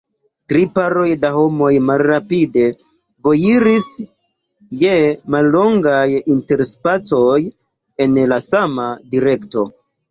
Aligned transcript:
Tri 0.51 0.61
paroj 0.77 1.03
da 1.25 1.29
homoj 1.35 1.69
malrapide 1.89 2.63
vojiris, 3.29 3.87
je 4.85 4.97
mallongaj 5.37 6.05
interspacoj, 6.39 7.41
en 8.09 8.23
la 8.35 8.45
sama 8.53 8.93
direkto. 9.17 9.71